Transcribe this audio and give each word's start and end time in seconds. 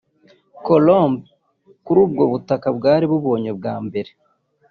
Columbus 0.65 1.29
kuri 1.85 1.99
ubwo 2.05 2.23
butaka 2.31 2.67
bwari 2.77 3.05
bubonywe 3.11 3.51
bwa 3.59 3.75
mbere 3.85 4.11